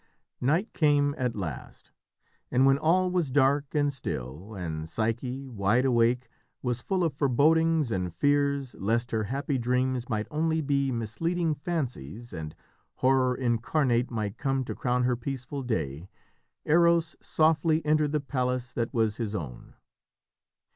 [0.41, 1.91] Night came at last,
[2.49, 6.27] and when all was dark and still, and Psyche, wide awake,
[6.63, 12.33] was full of forebodings and fears lest her happy dreams might only be misleading fancies,
[12.33, 12.55] and
[12.95, 16.09] Horror incarnate might come to crown her peaceful day,
[16.65, 19.75] Eros softly entered the palace that was his own.